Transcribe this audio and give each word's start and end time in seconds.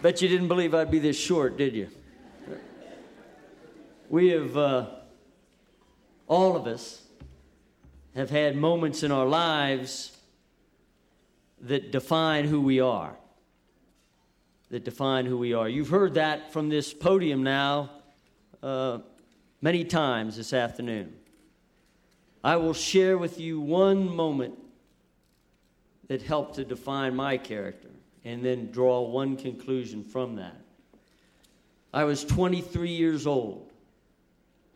Bet 0.00 0.22
you 0.22 0.28
didn't 0.28 0.46
believe 0.46 0.76
I'd 0.76 0.92
be 0.92 1.00
this 1.00 1.18
short, 1.18 1.56
did 1.56 1.74
you? 1.74 1.88
We 4.08 4.28
have, 4.28 4.56
uh, 4.56 4.86
all 6.28 6.54
of 6.54 6.68
us, 6.68 7.02
have 8.14 8.30
had 8.30 8.56
moments 8.56 9.02
in 9.02 9.10
our 9.10 9.26
lives 9.26 10.16
that 11.62 11.90
define 11.90 12.44
who 12.44 12.60
we 12.60 12.78
are. 12.78 13.16
That 14.70 14.84
define 14.84 15.26
who 15.26 15.36
we 15.36 15.52
are. 15.52 15.68
You've 15.68 15.88
heard 15.88 16.14
that 16.14 16.52
from 16.52 16.68
this 16.68 16.94
podium 16.94 17.42
now 17.42 17.90
uh, 18.62 18.98
many 19.60 19.84
times 19.84 20.36
this 20.36 20.52
afternoon. 20.52 21.12
I 22.44 22.54
will 22.54 22.72
share 22.72 23.18
with 23.18 23.40
you 23.40 23.60
one 23.60 24.14
moment 24.14 24.54
that 26.06 26.22
helped 26.22 26.54
to 26.54 26.64
define 26.64 27.16
my 27.16 27.36
character 27.36 27.88
and 28.28 28.44
then 28.44 28.70
draw 28.70 29.00
one 29.00 29.38
conclusion 29.38 30.04
from 30.04 30.36
that. 30.36 30.60
I 31.94 32.04
was 32.04 32.26
23 32.26 32.90
years 32.90 33.26
old. 33.26 33.72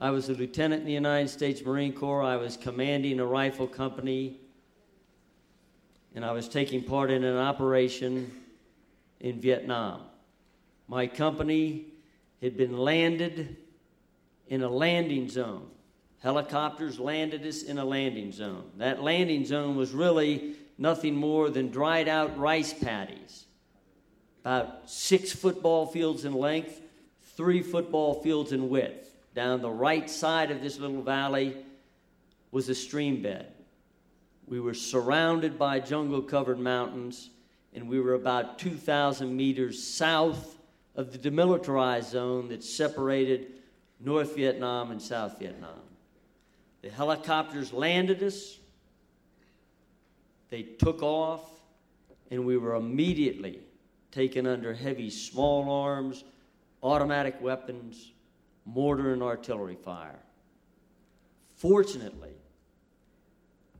I 0.00 0.10
was 0.10 0.28
a 0.28 0.34
lieutenant 0.34 0.80
in 0.80 0.86
the 0.86 0.92
United 0.92 1.28
States 1.28 1.64
Marine 1.64 1.92
Corps. 1.92 2.24
I 2.24 2.34
was 2.34 2.56
commanding 2.56 3.20
a 3.20 3.24
rifle 3.24 3.68
company, 3.68 4.40
and 6.16 6.24
I 6.24 6.32
was 6.32 6.48
taking 6.48 6.82
part 6.82 7.08
in 7.12 7.22
an 7.22 7.36
operation 7.36 8.32
in 9.20 9.40
Vietnam. 9.40 10.00
My 10.88 11.06
company 11.06 11.86
had 12.42 12.56
been 12.56 12.76
landed 12.76 13.58
in 14.48 14.64
a 14.64 14.68
landing 14.68 15.28
zone. 15.28 15.68
Helicopters 16.20 16.98
landed 16.98 17.46
us 17.46 17.62
in 17.62 17.78
a 17.78 17.84
landing 17.84 18.32
zone. 18.32 18.64
That 18.78 19.04
landing 19.04 19.44
zone 19.44 19.76
was 19.76 19.92
really 19.92 20.56
nothing 20.78 21.14
more 21.14 21.50
than 21.50 21.70
dried 21.70 22.08
out 22.08 22.36
rice 22.38 22.72
paddies, 22.72 23.45
about 24.46 24.88
six 24.88 25.32
football 25.32 25.86
fields 25.86 26.24
in 26.24 26.32
length, 26.32 26.80
three 27.36 27.62
football 27.62 28.22
fields 28.22 28.52
in 28.52 28.68
width. 28.68 29.10
Down 29.34 29.60
the 29.60 29.68
right 29.68 30.08
side 30.08 30.52
of 30.52 30.62
this 30.62 30.78
little 30.78 31.02
valley 31.02 31.56
was 32.52 32.68
a 32.68 32.74
stream 32.76 33.20
bed. 33.22 33.48
We 34.46 34.60
were 34.60 34.72
surrounded 34.72 35.58
by 35.58 35.80
jungle 35.80 36.22
covered 36.22 36.60
mountains, 36.60 37.30
and 37.74 37.88
we 37.88 37.98
were 37.98 38.14
about 38.14 38.60
2,000 38.60 39.36
meters 39.36 39.82
south 39.82 40.54
of 40.94 41.10
the 41.10 41.18
demilitarized 41.18 42.10
zone 42.10 42.46
that 42.50 42.62
separated 42.62 43.48
North 43.98 44.36
Vietnam 44.36 44.92
and 44.92 45.02
South 45.02 45.40
Vietnam. 45.40 45.80
The 46.82 46.90
helicopters 46.90 47.72
landed 47.72 48.22
us, 48.22 48.58
they 50.50 50.62
took 50.62 51.02
off, 51.02 51.42
and 52.30 52.46
we 52.46 52.56
were 52.56 52.76
immediately 52.76 53.65
taken 54.16 54.46
under 54.46 54.72
heavy 54.72 55.10
small 55.10 55.70
arms, 55.70 56.24
automatic 56.82 57.38
weapons, 57.42 58.12
mortar, 58.64 59.12
and 59.12 59.22
artillery 59.22 59.76
fire. 59.76 60.18
Fortunately, 61.56 62.32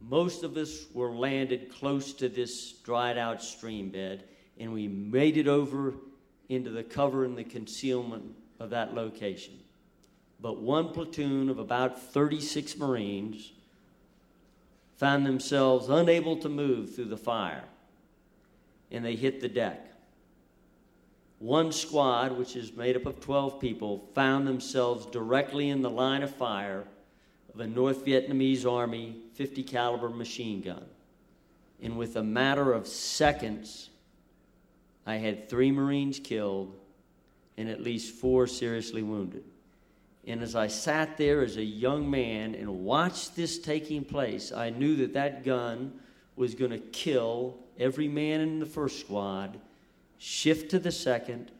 most 0.00 0.42
of 0.42 0.56
us 0.56 0.86
were 0.94 1.12
landed 1.12 1.70
close 1.70 2.14
to 2.14 2.30
this 2.30 2.72
dried 2.72 3.18
out 3.18 3.42
stream 3.42 3.90
bed, 3.90 4.24
and 4.58 4.72
we 4.72 4.88
made 4.88 5.36
it 5.36 5.48
over 5.48 5.96
into 6.48 6.70
the 6.70 6.82
cover 6.82 7.26
and 7.26 7.36
the 7.36 7.44
concealment 7.44 8.24
of 8.58 8.70
that 8.70 8.94
location. 8.94 9.58
But 10.40 10.62
one 10.62 10.94
platoon 10.94 11.50
of 11.50 11.58
about 11.58 12.00
36 12.00 12.78
Marines 12.78 13.52
found 14.96 15.26
themselves 15.26 15.90
unable 15.90 16.38
to 16.38 16.48
move 16.48 16.94
through 16.94 17.10
the 17.10 17.18
fire, 17.18 17.64
and 18.90 19.04
they 19.04 19.14
hit 19.14 19.42
the 19.42 19.48
deck. 19.48 19.91
One 21.42 21.72
squad, 21.72 22.38
which 22.38 22.54
is 22.54 22.72
made 22.72 22.94
up 22.94 23.04
of 23.04 23.18
12 23.18 23.58
people, 23.58 24.08
found 24.14 24.46
themselves 24.46 25.06
directly 25.06 25.70
in 25.70 25.82
the 25.82 25.90
line 25.90 26.22
of 26.22 26.32
fire 26.32 26.84
of 27.52 27.58
a 27.58 27.66
North 27.66 28.04
Vietnamese 28.04 28.64
Army 28.64 29.16
50 29.34 29.64
caliber 29.64 30.08
machine 30.08 30.60
gun. 30.60 30.84
And 31.82 31.98
with 31.98 32.14
a 32.14 32.22
matter 32.22 32.72
of 32.72 32.86
seconds, 32.86 33.90
I 35.04 35.16
had 35.16 35.48
three 35.48 35.72
Marines 35.72 36.20
killed 36.20 36.76
and 37.58 37.68
at 37.68 37.82
least 37.82 38.14
four 38.14 38.46
seriously 38.46 39.02
wounded. 39.02 39.42
And 40.24 40.42
as 40.42 40.54
I 40.54 40.68
sat 40.68 41.18
there 41.18 41.42
as 41.42 41.56
a 41.56 41.64
young 41.64 42.08
man 42.08 42.54
and 42.54 42.84
watched 42.84 43.34
this 43.34 43.58
taking 43.58 44.04
place, 44.04 44.52
I 44.52 44.70
knew 44.70 44.94
that 44.98 45.14
that 45.14 45.44
gun 45.44 45.98
was 46.36 46.54
going 46.54 46.70
to 46.70 46.78
kill 46.78 47.56
every 47.80 48.06
man 48.06 48.42
in 48.42 48.60
the 48.60 48.64
first 48.64 49.00
squad, 49.00 49.58
shift 50.22 50.70
to 50.70 50.78
the 50.78 50.92
second, 50.92 51.50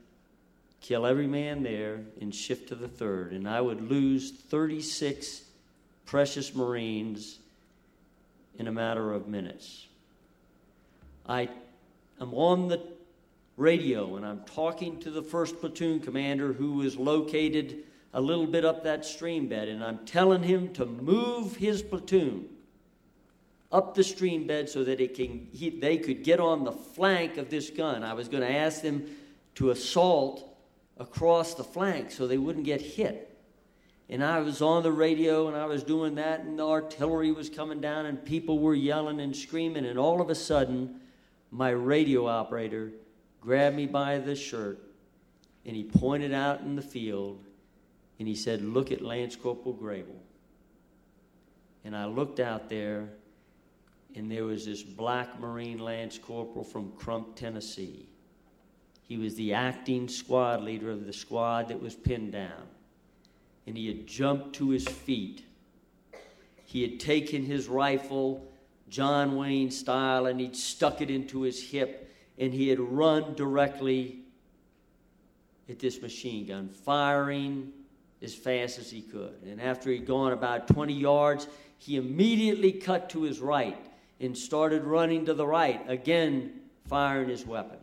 kill 0.80 1.04
every 1.04 1.26
man 1.26 1.64
there, 1.64 2.00
and 2.20 2.32
shift 2.32 2.68
to 2.68 2.76
the 2.76 2.86
third. 2.86 3.32
And 3.32 3.48
I 3.48 3.60
would 3.60 3.90
lose 3.90 4.30
36 4.30 5.42
precious 6.06 6.54
Marines 6.54 7.40
in 8.60 8.68
a 8.68 8.72
matter 8.72 9.12
of 9.12 9.26
minutes. 9.26 9.88
I 11.26 11.48
am 12.20 12.32
on 12.34 12.68
the 12.68 12.80
radio 13.56 14.14
and 14.14 14.24
I'm 14.24 14.44
talking 14.44 15.00
to 15.00 15.10
the 15.10 15.22
first 15.22 15.58
platoon 15.58 15.98
commander 15.98 16.52
who 16.52 16.82
is 16.82 16.96
located 16.96 17.82
a 18.14 18.20
little 18.20 18.46
bit 18.46 18.64
up 18.64 18.84
that 18.84 19.04
stream 19.04 19.48
bed, 19.48 19.68
and 19.68 19.82
I'm 19.82 20.06
telling 20.06 20.42
him 20.44 20.72
to 20.74 20.86
move 20.86 21.56
his 21.56 21.82
platoon 21.82 22.48
up 23.72 23.94
the 23.94 24.05
stream 24.05 24.47
bed 24.47 24.69
so 24.69 24.84
that 24.84 25.00
it 25.00 25.15
can, 25.15 25.49
he, 25.53 25.71
they 25.71 25.97
could 25.97 26.22
get 26.22 26.38
on 26.41 26.65
the 26.65 26.72
flank 26.72 27.38
of 27.38 27.50
this 27.50 27.71
gun. 27.71 28.05
I 28.05 28.12
was 28.12 28.28
going 28.28 28.43
to 28.43 28.53
ask 28.53 28.83
them 28.83 29.06
to 29.56 29.71
assault 29.71 30.49
across 30.99 31.55
the 31.55 31.65
flank 31.65 32.10
so 32.10 32.27
they 32.27 32.38
wouldn't 32.38 32.66
get 32.66 32.81
hit. 32.81 33.28
And 34.09 34.22
I 34.22 34.41
was 34.41 34.60
on 34.60 34.83
the 34.83 34.93
radio 34.93 35.49
and 35.49 35.56
I 35.56 35.65
was 35.65 35.83
doing 35.83 36.16
that, 36.16 36.41
and 36.41 36.59
the 36.59 36.69
artillery 36.69 37.33
was 37.33 37.49
coming 37.49 37.81
down, 37.81 38.05
and 38.05 38.22
people 38.22 38.59
were 38.59 38.75
yelling 38.75 39.21
and 39.21 39.34
screaming. 39.34 39.87
And 39.87 39.99
all 39.99 40.21
of 40.21 40.28
a 40.28 40.34
sudden, 40.34 41.00
my 41.50 41.71
radio 41.71 42.27
operator 42.27 42.93
grabbed 43.41 43.77
me 43.77 43.87
by 43.87 44.19
the 44.19 44.34
shirt 44.34 44.78
and 45.65 45.77
he 45.77 45.84
pointed 45.84 46.33
out 46.33 46.60
in 46.60 46.77
the 46.77 46.83
field 46.83 47.44
and 48.19 48.27
he 48.27 48.34
said, 48.34 48.62
Look 48.62 48.91
at 48.91 49.00
Lance 49.00 49.37
Corporal 49.37 49.75
Grable. 49.75 50.19
And 51.84 51.97
I 51.97 52.06
looked 52.06 52.41
out 52.41 52.69
there, 52.69 53.10
and 54.14 54.30
there 54.30 54.44
was 54.44 54.66
this 54.66 54.82
black 54.82 55.40
Marine 55.40 55.78
Lance 55.78 56.18
Corporal 56.18 56.64
from 56.64 56.92
Crump, 56.92 57.36
Tennessee. 57.36 58.08
He 59.02 59.16
was 59.16 59.34
the 59.34 59.54
acting 59.54 60.08
squad 60.08 60.62
leader 60.62 60.90
of 60.90 61.06
the 61.06 61.12
squad 61.12 61.68
that 61.68 61.80
was 61.80 61.94
pinned 61.94 62.32
down. 62.32 62.68
And 63.66 63.76
he 63.76 63.86
had 63.88 64.06
jumped 64.06 64.54
to 64.56 64.70
his 64.70 64.86
feet. 64.86 65.44
He 66.64 66.82
had 66.82 66.98
taken 67.00 67.44
his 67.44 67.68
rifle, 67.68 68.50
John 68.88 69.36
Wayne 69.36 69.70
style, 69.70 70.26
and 70.26 70.40
he'd 70.40 70.56
stuck 70.56 71.00
it 71.00 71.10
into 71.10 71.42
his 71.42 71.70
hip, 71.70 72.12
and 72.38 72.52
he 72.52 72.68
had 72.68 72.80
run 72.80 73.34
directly 73.34 74.20
at 75.68 75.78
this 75.78 76.00
machine 76.02 76.46
gun, 76.46 76.68
firing 76.68 77.72
as 78.20 78.34
fast 78.34 78.78
as 78.78 78.90
he 78.90 79.02
could. 79.02 79.42
And 79.44 79.60
after 79.60 79.90
he'd 79.90 80.06
gone 80.06 80.32
about 80.32 80.68
20 80.68 80.92
yards, 80.92 81.46
he 81.78 81.96
immediately 81.96 82.72
cut 82.72 83.10
to 83.10 83.22
his 83.22 83.40
right 83.40 83.91
and 84.22 84.38
started 84.38 84.84
running 84.84 85.27
to 85.27 85.34
the 85.34 85.47
right, 85.47 85.83
again 85.88 86.60
firing 86.87 87.28
his 87.28 87.44
weapon. 87.44 87.78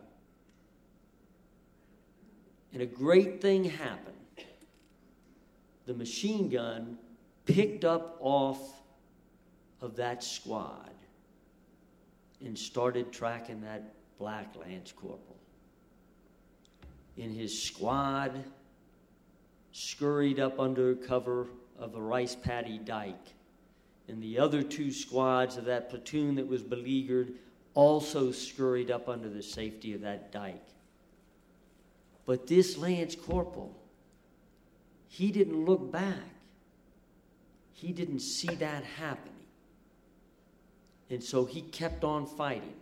And 2.72 2.82
a 2.82 2.86
great 2.86 3.40
thing 3.40 3.64
happened. 3.64 4.16
The 5.86 5.94
machine 5.94 6.48
gun 6.48 6.98
picked 7.44 7.84
up 7.84 8.16
off 8.20 8.58
of 9.80 9.96
that 9.96 10.22
squad 10.22 10.90
and 12.44 12.58
started 12.58 13.12
tracking 13.12 13.60
that 13.62 13.92
black 14.18 14.54
lance 14.56 14.92
corporal. 14.92 15.36
In 17.16 17.34
his 17.34 17.62
squad, 17.62 18.44
scurried 19.72 20.40
up 20.40 20.58
under 20.58 20.94
cover 20.94 21.48
of 21.78 21.92
the 21.92 22.00
rice 22.00 22.34
paddy 22.34 22.78
dike. 22.78 23.34
And 24.10 24.20
the 24.20 24.40
other 24.40 24.64
two 24.64 24.90
squads 24.90 25.56
of 25.56 25.66
that 25.66 25.88
platoon 25.88 26.34
that 26.34 26.48
was 26.48 26.62
beleaguered 26.62 27.34
also 27.74 28.32
scurried 28.32 28.90
up 28.90 29.08
under 29.08 29.28
the 29.28 29.42
safety 29.42 29.94
of 29.94 30.00
that 30.00 30.32
dike. 30.32 30.66
But 32.26 32.48
this 32.48 32.76
Lance 32.76 33.14
Corporal, 33.14 33.72
he 35.06 35.30
didn't 35.30 35.64
look 35.64 35.92
back. 35.92 36.34
He 37.72 37.92
didn't 37.92 38.18
see 38.18 38.52
that 38.56 38.82
happening. 38.82 39.34
And 41.08 41.22
so 41.22 41.44
he 41.44 41.62
kept 41.62 42.02
on 42.02 42.26
fighting. 42.26 42.74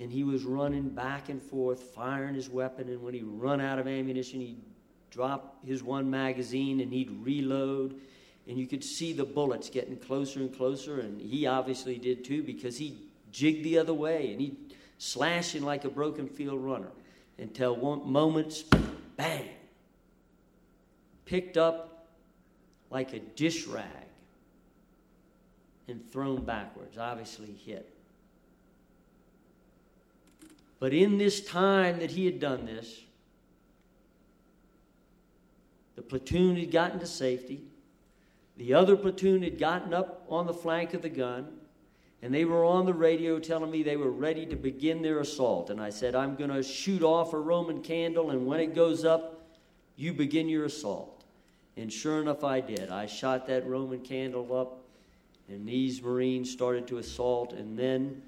And 0.00 0.10
he 0.10 0.24
was 0.24 0.44
running 0.44 0.88
back 0.88 1.28
and 1.28 1.42
forth, 1.42 1.82
firing 1.82 2.34
his 2.34 2.48
weapon. 2.48 2.88
And 2.88 3.02
when 3.02 3.12
he 3.12 3.22
run 3.22 3.60
out 3.60 3.78
of 3.78 3.86
ammunition, 3.86 4.40
he'd 4.40 4.62
drop 5.10 5.58
his 5.66 5.82
one 5.82 6.10
magazine 6.10 6.80
and 6.80 6.90
he'd 6.90 7.10
reload 7.10 8.00
and 8.48 8.58
you 8.58 8.66
could 8.66 8.82
see 8.82 9.12
the 9.12 9.24
bullets 9.24 9.68
getting 9.68 9.96
closer 9.96 10.40
and 10.40 10.56
closer 10.56 11.00
and 11.00 11.20
he 11.20 11.46
obviously 11.46 11.98
did 11.98 12.24
too 12.24 12.42
because 12.42 12.78
he 12.78 12.96
jigged 13.30 13.62
the 13.62 13.78
other 13.78 13.92
way 13.94 14.32
and 14.32 14.40
he 14.40 14.56
slashing 14.96 15.62
like 15.62 15.84
a 15.84 15.88
broken 15.88 16.26
field 16.26 16.64
runner 16.64 16.90
until 17.38 17.76
one 17.76 18.10
moments, 18.10 18.64
bang, 19.16 19.48
picked 21.24 21.56
up 21.56 22.08
like 22.90 23.12
a 23.12 23.20
dish 23.20 23.66
rag 23.66 23.84
and 25.86 26.10
thrown 26.10 26.44
backwards, 26.44 26.98
obviously 26.98 27.54
hit. 27.64 27.94
But 30.80 30.92
in 30.92 31.18
this 31.18 31.44
time 31.44 31.98
that 32.00 32.10
he 32.10 32.24
had 32.24 32.40
done 32.40 32.66
this, 32.66 33.00
the 35.96 36.02
platoon 36.02 36.56
had 36.56 36.70
gotten 36.70 37.00
to 37.00 37.06
safety. 37.06 37.62
The 38.58 38.74
other 38.74 38.96
platoon 38.96 39.42
had 39.42 39.58
gotten 39.58 39.94
up 39.94 40.26
on 40.28 40.46
the 40.46 40.52
flank 40.52 40.92
of 40.92 41.00
the 41.00 41.08
gun, 41.08 41.46
and 42.22 42.34
they 42.34 42.44
were 42.44 42.64
on 42.64 42.86
the 42.86 42.92
radio 42.92 43.38
telling 43.38 43.70
me 43.70 43.84
they 43.84 43.96
were 43.96 44.10
ready 44.10 44.44
to 44.46 44.56
begin 44.56 45.00
their 45.00 45.20
assault. 45.20 45.70
And 45.70 45.80
I 45.80 45.90
said, 45.90 46.16
I'm 46.16 46.34
going 46.34 46.50
to 46.50 46.62
shoot 46.64 47.04
off 47.04 47.32
a 47.32 47.38
Roman 47.38 47.80
candle, 47.82 48.30
and 48.30 48.46
when 48.46 48.58
it 48.58 48.74
goes 48.74 49.04
up, 49.04 49.46
you 49.96 50.12
begin 50.12 50.48
your 50.48 50.64
assault. 50.64 51.24
And 51.76 51.92
sure 51.92 52.20
enough, 52.20 52.42
I 52.42 52.60
did. 52.60 52.90
I 52.90 53.06
shot 53.06 53.46
that 53.46 53.64
Roman 53.64 54.00
candle 54.00 54.52
up, 54.56 54.82
and 55.48 55.66
these 55.66 56.02
Marines 56.02 56.50
started 56.50 56.88
to 56.88 56.98
assault, 56.98 57.52
and 57.52 57.78
then 57.78 58.20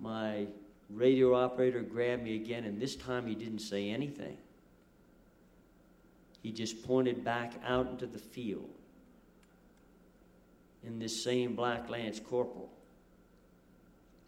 my 0.00 0.48
radio 0.92 1.32
operator 1.32 1.80
grabbed 1.82 2.24
me 2.24 2.34
again, 2.34 2.64
and 2.64 2.80
this 2.80 2.96
time 2.96 3.24
he 3.28 3.36
didn't 3.36 3.60
say 3.60 3.88
anything. 3.88 4.36
He 6.42 6.50
just 6.50 6.84
pointed 6.84 7.22
back 7.22 7.52
out 7.64 7.88
into 7.88 8.08
the 8.08 8.18
field. 8.18 8.70
And 10.84 11.00
this 11.00 11.22
same 11.22 11.54
black 11.54 11.90
lance 11.90 12.20
corporal 12.20 12.70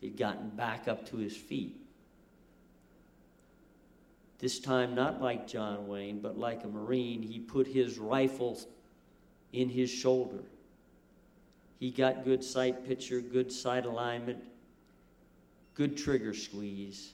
had 0.03 0.17
gotten 0.17 0.51
back 0.51 0.89
up 0.89 1.09
to 1.11 1.17
his 1.17 1.37
feet. 1.37 1.77
This 4.39 4.59
time, 4.59 4.95
not 4.95 5.23
like 5.23 5.47
John 5.47 5.87
Wayne, 5.87 6.21
but 6.21 6.37
like 6.37 6.65
a 6.65 6.69
Marine, 6.69 7.23
he 7.23 7.39
put 7.39 7.67
his 7.67 7.99
rifle 7.99 8.59
in 9.53 9.69
his 9.69 9.89
shoulder. 9.89 10.43
He 11.79 11.91
got 11.91 12.25
good 12.25 12.43
sight 12.43 12.85
picture, 12.87 13.21
good 13.21 13.53
sight 13.53 13.87
alignment, 13.87 14.43
good 15.75 15.97
trigger 15.97 16.35
squeeze, 16.35 17.13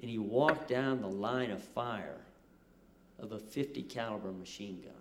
and 0.00 0.10
he 0.10 0.18
walked 0.18 0.68
down 0.68 1.00
the 1.00 1.08
line 1.08 1.50
of 1.50 1.62
fire 1.62 2.20
of 3.18 3.32
a 3.32 3.38
50 3.38 3.82
caliber 3.84 4.32
machine 4.32 4.80
gun. 4.82 4.92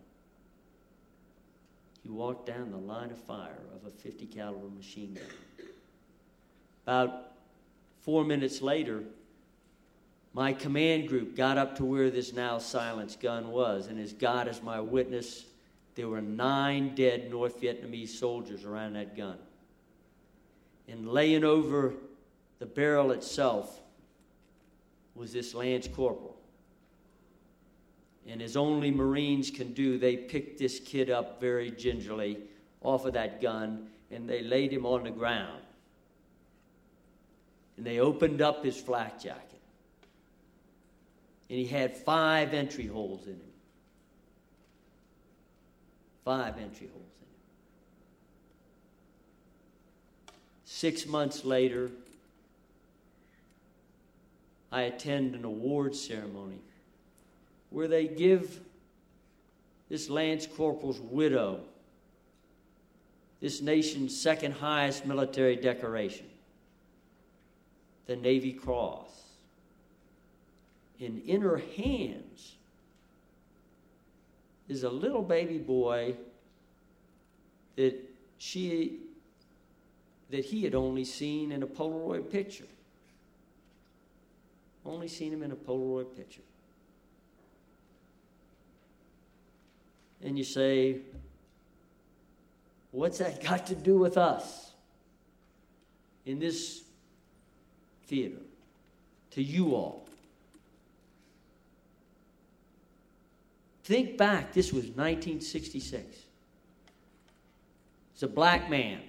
Walked 2.09 2.47
down 2.47 2.71
the 2.71 2.77
line 2.77 3.11
of 3.11 3.17
fire 3.17 3.59
of 3.75 3.85
a 3.85 3.91
50 3.91 4.25
caliber 4.27 4.69
machine 4.75 5.13
gun. 5.13 5.67
About 6.83 7.33
four 8.01 8.23
minutes 8.23 8.61
later, 8.61 9.03
my 10.33 10.53
command 10.53 11.09
group 11.09 11.35
got 11.35 11.57
up 11.57 11.75
to 11.77 11.85
where 11.85 12.09
this 12.09 12.33
now 12.33 12.57
silenced 12.57 13.19
gun 13.19 13.49
was, 13.49 13.87
and 13.87 13.99
as 13.99 14.13
God 14.13 14.47
is 14.47 14.63
my 14.63 14.79
witness, 14.79 15.45
there 15.95 16.07
were 16.07 16.21
nine 16.21 16.95
dead 16.95 17.29
North 17.29 17.61
Vietnamese 17.61 18.09
soldiers 18.09 18.63
around 18.63 18.93
that 18.93 19.17
gun. 19.17 19.37
And 20.87 21.09
laying 21.09 21.43
over 21.43 21.93
the 22.59 22.65
barrel 22.65 23.11
itself 23.11 23.79
was 25.15 25.33
this 25.33 25.53
Lance 25.53 25.87
Corporal. 25.87 26.37
And 28.27 28.41
as 28.41 28.57
only 28.57 28.91
Marines 28.91 29.49
can 29.49 29.73
do, 29.73 29.97
they 29.97 30.17
picked 30.17 30.59
this 30.59 30.79
kid 30.79 31.09
up 31.09 31.39
very 31.39 31.71
gingerly 31.71 32.37
off 32.81 33.05
of 33.05 33.13
that 33.13 33.41
gun 33.41 33.87
and 34.11 34.27
they 34.27 34.41
laid 34.41 34.71
him 34.71 34.85
on 34.85 35.03
the 35.03 35.11
ground. 35.11 35.61
And 37.77 37.85
they 37.85 37.99
opened 37.99 38.41
up 38.41 38.65
his 38.65 38.77
flak 38.77 39.21
jacket. 39.21 39.61
And 41.49 41.57
he 41.57 41.65
had 41.65 41.95
five 41.95 42.53
entry 42.53 42.87
holes 42.87 43.25
in 43.25 43.33
him. 43.33 43.41
Five 46.25 46.57
entry 46.57 46.87
holes 46.87 47.13
in 47.21 47.27
him. 47.27 47.35
Six 50.65 51.05
months 51.05 51.45
later, 51.45 51.91
I 54.71 54.81
attend 54.81 55.35
an 55.35 55.45
award 55.45 55.95
ceremony 55.95 56.59
where 57.69 57.87
they 57.87 58.07
give 58.07 58.59
this 59.89 60.09
Lance 60.09 60.47
Corporal's 60.47 60.99
widow 60.99 61.61
this 63.39 63.61
nation's 63.61 64.19
second 64.19 64.53
highest 64.53 65.05
military 65.05 65.55
decoration, 65.55 66.25
the 68.07 68.15
Navy 68.15 68.51
Cross. 68.51 69.09
And 70.99 71.21
in 71.23 71.41
her 71.41 71.61
hands 71.75 72.55
is 74.67 74.83
a 74.83 74.89
little 74.89 75.21
baby 75.21 75.59
boy 75.59 76.15
that 77.75 77.95
she 78.39 78.99
that 80.29 80.43
he 80.43 80.63
had 80.63 80.75
only 80.75 81.05
seen 81.05 81.51
in 81.53 81.63
a 81.63 81.67
Polaroid 81.67 82.29
picture. 82.29 82.65
Only 84.85 85.07
seen 85.07 85.31
him 85.31 85.41
in 85.41 85.51
a 85.51 85.55
Polaroid 85.55 86.17
picture. 86.17 86.41
And 90.23 90.37
you 90.37 90.43
say, 90.43 91.01
What's 92.91 93.19
that 93.19 93.43
got 93.43 93.67
to 93.67 93.75
do 93.75 93.97
with 93.97 94.17
us 94.17 94.71
in 96.25 96.39
this 96.39 96.83
theater? 98.07 98.41
To 99.31 99.43
you 99.43 99.75
all. 99.75 100.07
Think 103.83 104.17
back, 104.17 104.51
this 104.51 104.73
was 104.73 104.85
1966. 104.85 106.17
It's 108.13 108.23
a 108.23 108.27
black 108.27 108.69
man. 108.69 108.99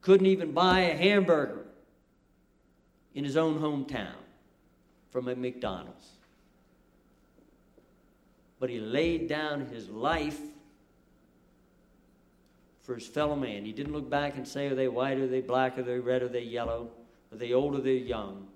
Couldn't 0.00 0.26
even 0.26 0.50
buy 0.50 0.80
a 0.80 0.96
hamburger 0.96 1.64
in 3.14 3.24
his 3.24 3.36
own 3.36 3.60
hometown 3.60 4.16
from 5.10 5.28
a 5.28 5.36
McDonald's. 5.36 6.08
But 8.62 8.70
he 8.70 8.78
laid 8.78 9.26
down 9.26 9.66
his 9.66 9.88
life 9.88 10.38
for 12.82 12.94
his 12.94 13.04
fellow 13.08 13.34
man. 13.34 13.64
He 13.64 13.72
didn't 13.72 13.92
look 13.92 14.08
back 14.08 14.36
and 14.36 14.46
say, 14.46 14.68
Are 14.68 14.76
they 14.76 14.86
white? 14.86 15.18
Are 15.18 15.26
they 15.26 15.40
black? 15.40 15.76
Are 15.78 15.82
they 15.82 15.98
red? 15.98 16.22
Are 16.22 16.28
they 16.28 16.44
yellow? 16.44 16.88
Are 17.32 17.36
they 17.36 17.54
old? 17.54 17.74
Are 17.74 17.80
they 17.80 17.96
young? 17.96 18.46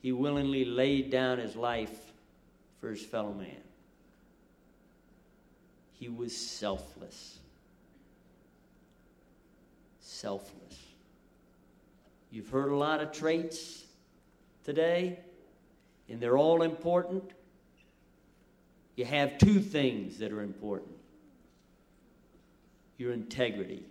He 0.00 0.12
willingly 0.12 0.64
laid 0.64 1.10
down 1.10 1.36
his 1.36 1.56
life 1.56 1.94
for 2.80 2.88
his 2.88 3.04
fellow 3.04 3.34
man. 3.34 3.60
He 5.92 6.08
was 6.08 6.34
selfless. 6.34 7.38
Selfless. 10.00 10.78
You've 12.30 12.48
heard 12.48 12.72
a 12.72 12.76
lot 12.76 13.02
of 13.02 13.12
traits 13.12 13.84
today, 14.64 15.18
and 16.08 16.18
they're 16.18 16.38
all 16.38 16.62
important. 16.62 17.34
You 18.96 19.04
have 19.04 19.38
two 19.38 19.60
things 19.60 20.18
that 20.18 20.32
are 20.32 20.42
important 20.42 20.92
your 22.98 23.12
integrity. 23.12 23.84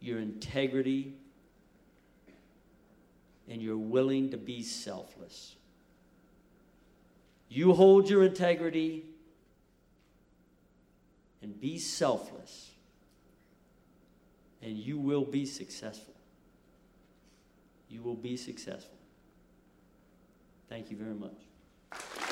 Your 0.00 0.18
integrity, 0.18 1.14
and 3.48 3.62
you're 3.62 3.78
willing 3.78 4.30
to 4.32 4.36
be 4.36 4.62
selfless. 4.62 5.54
You 7.48 7.72
hold 7.72 8.10
your 8.10 8.24
integrity 8.24 9.04
and 11.40 11.58
be 11.60 11.78
selfless 11.78 12.72
and 14.62 14.76
you 14.76 14.96
will 14.96 15.24
be 15.24 15.44
successful. 15.44 16.14
You 17.88 18.02
will 18.02 18.14
be 18.14 18.36
successful. 18.36 18.96
Thank 20.68 20.90
you 20.90 20.96
very 20.96 21.14
much. 21.14 22.31